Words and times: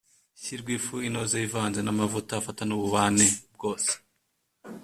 shyi 0.41 0.53
rw 0.61 0.67
ifu 0.75 0.95
inoze 1.07 1.37
ivanze 1.47 1.79
n 1.83 1.89
amavuta 1.93 2.31
afate 2.39 2.61
n 2.65 2.71
ububani 2.77 3.27
bwose 3.55 3.91